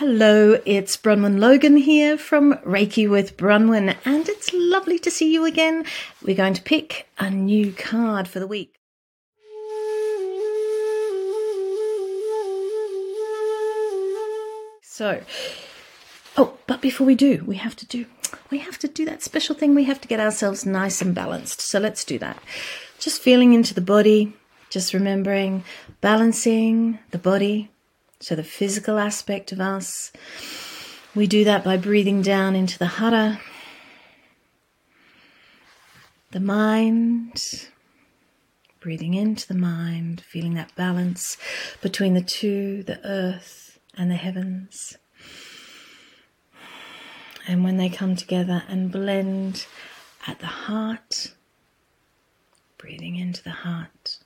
Hello, 0.00 0.58
it's 0.64 0.96
Bronwen 0.96 1.40
Logan 1.40 1.76
here 1.76 2.16
from 2.16 2.54
Reiki 2.64 3.06
with 3.06 3.36
Bronwen, 3.36 3.98
and 4.06 4.30
it's 4.30 4.50
lovely 4.54 4.98
to 4.98 5.10
see 5.10 5.30
you 5.30 5.44
again. 5.44 5.84
We're 6.22 6.34
going 6.34 6.54
to 6.54 6.62
pick 6.62 7.06
a 7.18 7.28
new 7.28 7.72
card 7.72 8.26
for 8.26 8.40
the 8.40 8.46
week. 8.46 8.76
So, 14.80 15.20
oh, 16.34 16.54
but 16.66 16.80
before 16.80 17.06
we 17.06 17.14
do, 17.14 17.44
we 17.46 17.56
have 17.56 17.76
to 17.76 17.86
do 17.86 18.06
we 18.50 18.56
have 18.60 18.78
to 18.78 18.88
do 18.88 19.04
that 19.04 19.22
special 19.22 19.54
thing. 19.54 19.74
We 19.74 19.84
have 19.84 20.00
to 20.00 20.08
get 20.08 20.18
ourselves 20.18 20.64
nice 20.64 21.02
and 21.02 21.14
balanced. 21.14 21.60
So 21.60 21.78
let's 21.78 22.06
do 22.06 22.18
that. 22.20 22.42
Just 22.98 23.20
feeling 23.20 23.52
into 23.52 23.74
the 23.74 23.82
body, 23.82 24.32
just 24.70 24.94
remembering 24.94 25.62
balancing 26.00 27.00
the 27.10 27.18
body, 27.18 27.70
so 28.20 28.34
the 28.36 28.44
physical 28.44 28.98
aspect 28.98 29.50
of 29.50 29.60
us. 29.60 30.12
We 31.14 31.26
do 31.26 31.42
that 31.44 31.64
by 31.64 31.76
breathing 31.76 32.22
down 32.22 32.54
into 32.54 32.78
the 32.78 32.86
hara, 32.86 33.40
the 36.30 36.40
mind, 36.40 37.68
breathing 38.78 39.14
into 39.14 39.48
the 39.48 39.54
mind, 39.54 40.20
feeling 40.20 40.54
that 40.54 40.74
balance 40.76 41.36
between 41.80 42.14
the 42.14 42.22
two, 42.22 42.82
the 42.84 43.04
earth 43.04 43.78
and 43.96 44.10
the 44.10 44.16
heavens. 44.16 44.96
And 47.48 47.64
when 47.64 47.78
they 47.78 47.88
come 47.88 48.14
together 48.14 48.62
and 48.68 48.92
blend 48.92 49.66
at 50.26 50.38
the 50.38 50.46
heart, 50.46 51.34
breathing 52.78 53.16
into 53.16 53.42
the 53.42 53.50
heart. 53.50 54.19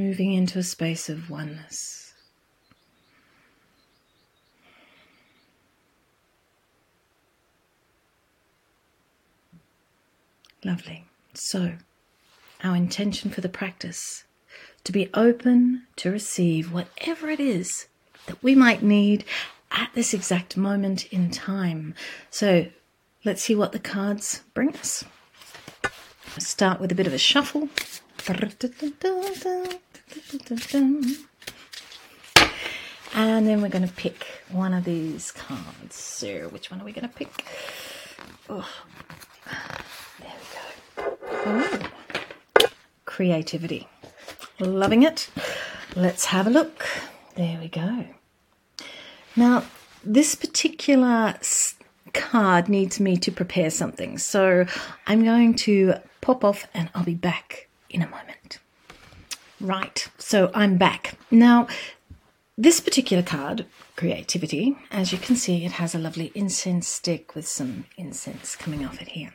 Moving 0.00 0.32
into 0.32 0.58
a 0.58 0.62
space 0.62 1.10
of 1.10 1.28
oneness. 1.28 2.14
Lovely. 10.64 11.04
So, 11.34 11.74
our 12.64 12.74
intention 12.74 13.30
for 13.30 13.42
the 13.42 13.50
practice 13.50 14.24
to 14.84 14.90
be 14.90 15.10
open 15.12 15.82
to 15.96 16.10
receive 16.10 16.72
whatever 16.72 17.28
it 17.28 17.38
is 17.38 17.86
that 18.24 18.42
we 18.42 18.54
might 18.54 18.82
need 18.82 19.26
at 19.70 19.90
this 19.94 20.14
exact 20.14 20.56
moment 20.56 21.04
in 21.12 21.30
time. 21.30 21.94
So 22.30 22.68
let's 23.22 23.42
see 23.42 23.54
what 23.54 23.72
the 23.72 23.78
cards 23.78 24.40
bring 24.54 24.74
us. 24.76 25.04
Start 26.38 26.80
with 26.80 26.90
a 26.90 26.94
bit 26.94 27.06
of 27.06 27.12
a 27.12 27.18
shuffle. 27.18 27.68
And 33.14 33.46
then 33.46 33.60
we're 33.60 33.68
going 33.68 33.86
to 33.86 33.94
pick 33.94 34.24
one 34.50 34.72
of 34.72 34.84
these 34.84 35.32
cards. 35.32 35.96
So, 35.96 36.48
which 36.48 36.70
one 36.70 36.80
are 36.80 36.84
we 36.84 36.92
going 36.92 37.08
to 37.08 37.14
pick? 37.14 37.44
Oh, 38.48 38.68
there 40.20 40.32
we 40.96 41.02
go. 41.02 41.18
Oh, 41.46 42.68
creativity. 43.04 43.88
Loving 44.58 45.02
it. 45.02 45.28
Let's 45.96 46.26
have 46.26 46.46
a 46.46 46.50
look. 46.50 46.86
There 47.34 47.58
we 47.60 47.68
go. 47.68 48.06
Now, 49.36 49.64
this 50.04 50.34
particular 50.34 51.34
card 52.12 52.68
needs 52.68 53.00
me 53.00 53.16
to 53.16 53.30
prepare 53.30 53.70
something, 53.70 54.18
so 54.18 54.66
I'm 55.06 55.24
going 55.24 55.54
to 55.56 55.94
pop 56.20 56.44
off 56.44 56.66
and 56.74 56.90
I'll 56.94 57.04
be 57.04 57.14
back 57.14 57.68
in 57.88 58.02
a 58.02 58.08
moment. 58.08 58.58
Right, 59.60 60.08
so 60.16 60.50
I'm 60.54 60.78
back. 60.78 61.18
Now, 61.30 61.66
this 62.56 62.80
particular 62.80 63.22
card, 63.22 63.66
Creativity, 63.96 64.78
as 64.90 65.12
you 65.12 65.18
can 65.18 65.36
see, 65.36 65.66
it 65.66 65.72
has 65.72 65.94
a 65.94 65.98
lovely 65.98 66.32
incense 66.34 66.88
stick 66.88 67.34
with 67.34 67.46
some 67.46 67.84
incense 67.98 68.56
coming 68.56 68.86
off 68.86 69.02
it 69.02 69.08
here. 69.08 69.34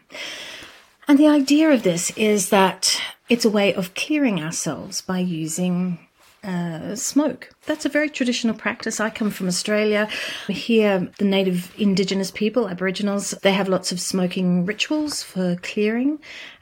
And 1.08 1.20
the 1.20 1.28
idea 1.28 1.70
of 1.70 1.84
this 1.84 2.10
is 2.18 2.50
that 2.50 3.00
it's 3.30 3.46
a 3.46 3.50
way 3.50 3.76
of 3.76 3.94
clearing 3.94 4.42
ourselves 4.42 5.02
by 5.02 5.20
using 5.20 6.00
uh, 6.44 6.96
smoke. 6.96 7.50
That's 7.68 7.86
a 7.86 7.90
very 7.90 8.10
traditional 8.10 8.56
practice. 8.56 9.00
I 9.00 9.12
come 9.12 9.30
from 9.30 9.48
Australia. 9.48 10.08
Here, 10.48 11.10
the 11.20 11.26
native 11.26 11.74
indigenous 11.78 12.32
people, 12.32 12.68
Aboriginals, 12.68 13.32
they 13.44 13.54
have 13.54 13.70
lots 13.70 13.92
of 13.92 14.00
smoking 14.00 14.66
rituals 14.66 15.22
for 15.22 15.58
clearing, 15.58 16.20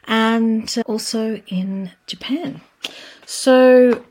and 0.08 0.76
also 0.86 1.42
in 1.48 1.92
Japan. 2.08 2.62
So, 3.26 4.04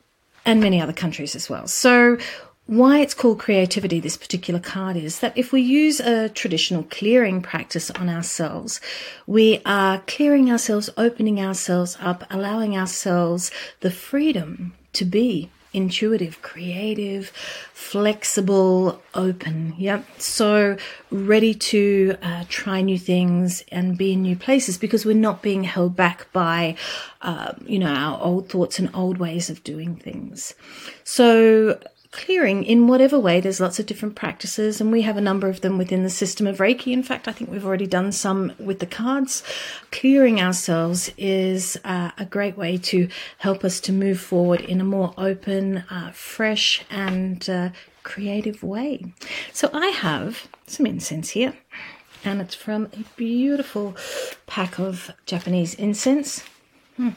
and 0.45 0.61
many 0.61 0.81
other 0.81 0.93
countries 0.93 1.37
as 1.37 1.49
well. 1.49 1.67
So, 1.67 2.19
why 2.67 3.01
it's 3.01 3.15
called 3.15 3.41
creativity, 3.41 3.99
this 4.01 4.17
particular 4.17 4.61
card, 4.61 4.97
is 4.97 5.19
that 5.19 5.37
if 5.37 5.53
we 5.53 5.61
use 5.61 5.99
a 6.01 6.29
traditional 6.29 6.85
clearing 6.85 7.43
practice 7.43 7.91
on 7.91 8.09
ourselves, 8.09 8.81
we 9.27 9.61
are 9.67 10.01
clearing 10.07 10.51
ourselves, 10.51 10.89
opening 10.97 11.41
ourselves 11.41 11.99
up, 12.01 12.25
allowing 12.31 12.77
ourselves 12.77 13.51
the 13.81 13.91
freedom 13.91 14.75
to 14.93 15.05
be 15.05 15.51
intuitive, 15.73 16.43
creative, 16.43 17.29
flexible, 17.73 19.03
open. 19.15 19.75
Yep. 19.79 20.05
So 20.21 20.77
ready 21.11 21.55
to 21.55 22.17
uh, 22.23 22.45
try 22.49 22.81
new 22.81 22.99
things 22.99 23.65
and 23.73 23.97
be 23.97 24.13
in 24.13 24.23
new 24.23 24.37
places 24.37 24.79
because 24.79 25.05
we're 25.05 25.15
not 25.15 25.43
being 25.43 25.65
held 25.65 25.97
back 25.97 26.33
by, 26.33 26.77
uh, 27.21 27.55
you 27.67 27.79
know, 27.79 27.93
our 27.93 28.21
old 28.23 28.49
thoughts 28.49 28.79
and 28.79 28.95
old 28.95 29.19
ways 29.19 29.51
of 29.51 29.65
doing 29.65 29.97
things. 29.97 30.55
So 31.05 31.81
clearing 32.13 32.63
in 32.63 32.87
whatever 32.87 33.19
way. 33.19 33.41
There's 33.41 33.61
lots 33.61 33.81
of 33.81 33.87
different 33.87 34.15
practices, 34.15 34.81
and 34.81 34.93
we 34.93 35.03
have 35.03 35.17
a 35.17 35.21
number 35.21 35.49
of 35.49 35.63
them 35.63 35.79
within 35.79 36.05
the 36.05 36.11
system 36.11 36.47
of 36.47 36.59
Reiki. 36.59 36.93
In 36.93 37.03
fact, 37.03 37.27
I 37.27 37.33
think 37.33 37.51
we've 37.51 37.67
already 37.67 37.87
done 37.87 38.13
some 38.13 38.53
with 38.59 38.79
the 38.79 38.87
cards. 38.87 39.43
Clearing 39.91 40.41
ourselves 40.41 41.11
is 41.17 41.79
uh, 41.85 42.11
a 42.19 42.27
great 42.27 42.57
way 42.57 42.77
to 42.79 43.09
help 43.39 43.65
us 43.65 43.81
to 43.81 43.93
move 43.93 44.21
forward 44.21 44.61
in 44.61 44.81
a 44.81 44.85
more 44.85 45.15
open, 45.17 45.79
uh, 45.91 46.13
fresh, 46.13 46.85
and 46.91 47.49
uh, 47.49 47.71
creative 48.03 48.63
way. 48.63 49.13
So 49.53 49.71
I 49.73 49.87
have 49.89 50.49
some 50.67 50.87
incense 50.87 51.31
here, 51.31 51.55
and 52.25 52.41
it's 52.43 52.55
from 52.55 52.89
a 52.93 53.05
beautiful 53.17 53.97
pack 54.47 54.79
of 54.79 55.11
Japanese 55.25 55.75
incense. 55.75 56.45
Hmm. 56.97 57.11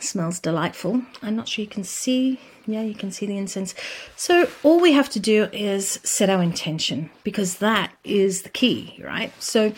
smells 0.00 0.40
delightful. 0.40 1.02
I'm 1.22 1.36
not 1.36 1.48
sure 1.48 1.62
you 1.62 1.68
can 1.68 1.84
see 1.84 2.40
yeah, 2.68 2.82
you 2.82 2.94
can 2.94 3.10
see 3.10 3.24
the 3.24 3.38
incense. 3.38 3.74
So 4.14 4.46
all 4.62 4.78
we 4.78 4.92
have 4.92 5.08
to 5.10 5.20
do 5.20 5.48
is 5.52 5.98
set 6.04 6.28
our 6.28 6.42
intention 6.42 7.08
because 7.24 7.56
that 7.56 7.92
is 8.04 8.42
the 8.42 8.50
key, 8.50 9.02
right? 9.02 9.32
So 9.42 9.72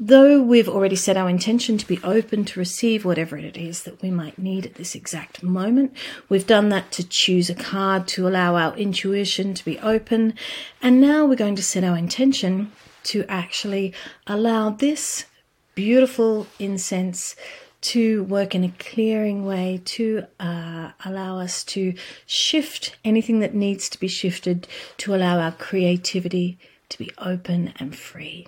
though 0.00 0.40
we've 0.40 0.68
already 0.68 0.96
set 0.96 1.18
our 1.18 1.28
intention 1.28 1.76
to 1.76 1.86
be 1.86 2.00
open 2.02 2.46
to 2.46 2.58
receive 2.58 3.04
whatever 3.04 3.36
it 3.36 3.58
is 3.58 3.82
that 3.82 4.00
we 4.00 4.10
might 4.10 4.38
need 4.38 4.64
at 4.64 4.76
this 4.76 4.94
exact 4.94 5.42
moment, 5.42 5.94
we've 6.30 6.46
done 6.46 6.70
that 6.70 6.90
to 6.92 7.06
choose 7.06 7.50
a 7.50 7.54
card 7.54 8.08
to 8.08 8.26
allow 8.26 8.56
our 8.56 8.74
intuition 8.74 9.52
to 9.52 9.64
be 9.64 9.78
open. 9.80 10.32
And 10.80 11.02
now 11.02 11.26
we're 11.26 11.36
going 11.36 11.56
to 11.56 11.62
set 11.62 11.84
our 11.84 11.98
intention 11.98 12.72
to 13.04 13.26
actually 13.28 13.92
allow 14.26 14.70
this 14.70 15.26
beautiful 15.74 16.46
incense 16.58 17.36
to 17.84 18.24
work 18.24 18.54
in 18.54 18.64
a 18.64 18.72
clearing 18.78 19.44
way 19.44 19.78
to 19.84 20.24
uh, 20.40 20.90
allow 21.04 21.38
us 21.38 21.62
to 21.62 21.92
shift 22.24 22.96
anything 23.04 23.40
that 23.40 23.54
needs 23.54 23.90
to 23.90 24.00
be 24.00 24.08
shifted 24.08 24.66
to 24.96 25.14
allow 25.14 25.38
our 25.38 25.52
creativity 25.52 26.58
to 26.88 26.98
be 26.98 27.10
open 27.18 27.74
and 27.76 27.94
free. 27.94 28.46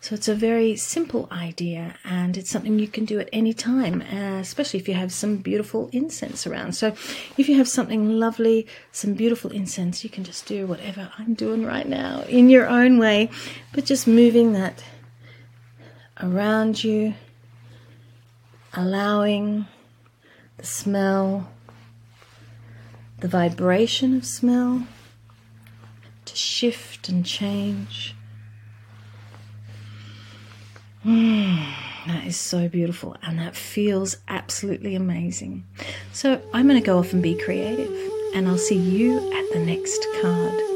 So 0.00 0.16
it's 0.16 0.26
a 0.26 0.34
very 0.34 0.74
simple 0.74 1.28
idea 1.30 1.94
and 2.04 2.36
it's 2.36 2.50
something 2.50 2.80
you 2.80 2.88
can 2.88 3.04
do 3.04 3.20
at 3.20 3.28
any 3.32 3.54
time, 3.54 4.02
uh, 4.02 4.40
especially 4.40 4.80
if 4.80 4.88
you 4.88 4.94
have 4.94 5.12
some 5.12 5.36
beautiful 5.36 5.88
incense 5.92 6.44
around. 6.44 6.72
So 6.72 6.88
if 7.38 7.48
you 7.48 7.56
have 7.58 7.68
something 7.68 8.18
lovely, 8.18 8.66
some 8.90 9.14
beautiful 9.14 9.52
incense, 9.52 10.02
you 10.02 10.10
can 10.10 10.24
just 10.24 10.44
do 10.46 10.66
whatever 10.66 11.10
I'm 11.18 11.34
doing 11.34 11.64
right 11.64 11.88
now 11.88 12.22
in 12.22 12.50
your 12.50 12.66
own 12.66 12.98
way, 12.98 13.30
but 13.72 13.84
just 13.84 14.08
moving 14.08 14.52
that 14.54 14.82
around 16.20 16.82
you 16.82 17.14
allowing 18.74 19.66
the 20.56 20.66
smell, 20.66 21.48
the 23.20 23.28
vibration 23.28 24.16
of 24.16 24.24
smell 24.24 24.86
to 26.24 26.36
shift 26.36 27.08
and 27.08 27.24
change. 27.26 28.14
Mm, 31.04 31.72
that 32.06 32.26
is 32.26 32.36
so 32.36 32.68
beautiful 32.68 33.16
and 33.22 33.38
that 33.38 33.56
feels 33.56 34.18
absolutely 34.28 34.94
amazing. 34.94 35.64
So 36.12 36.40
I'm 36.54 36.68
going 36.68 36.80
to 36.80 36.86
go 36.86 36.98
off 36.98 37.12
and 37.12 37.22
be 37.22 37.34
creative, 37.34 37.90
and 38.34 38.46
I'll 38.48 38.56
see 38.56 38.76
you 38.76 39.18
at 39.32 39.52
the 39.52 39.58
next 39.58 40.06
card. 40.20 40.71